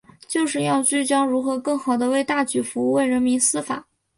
[0.27, 3.85] 就是要聚焦如何更好地为大局服务、为人民司法